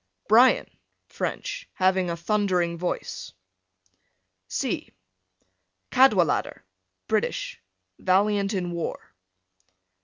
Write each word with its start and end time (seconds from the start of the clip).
Brian, 0.27 0.65
French, 1.05 1.69
having 1.73 2.09
a 2.09 2.17
thundering 2.17 2.75
voice. 2.75 3.33
C 4.47 4.89
Cadwallader, 5.91 6.63
British, 7.07 7.61
valiant 7.99 8.51
in 8.55 8.71
war. 8.71 9.13